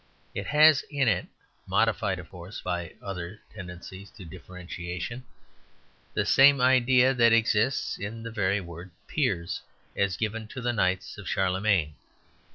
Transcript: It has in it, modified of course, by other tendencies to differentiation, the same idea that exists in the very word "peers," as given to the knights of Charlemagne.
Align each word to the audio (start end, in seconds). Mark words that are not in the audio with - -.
It 0.33 0.47
has 0.47 0.81
in 0.89 1.07
it, 1.07 1.27
modified 1.67 2.17
of 2.17 2.27
course, 2.31 2.59
by 2.59 2.95
other 3.03 3.39
tendencies 3.53 4.09
to 4.17 4.25
differentiation, 4.25 5.23
the 6.15 6.25
same 6.25 6.59
idea 6.59 7.13
that 7.13 7.33
exists 7.33 7.99
in 7.99 8.23
the 8.23 8.31
very 8.31 8.61
word 8.61 8.89
"peers," 9.07 9.61
as 9.95 10.17
given 10.17 10.47
to 10.47 10.59
the 10.59 10.73
knights 10.73 11.19
of 11.19 11.29
Charlemagne. 11.29 11.93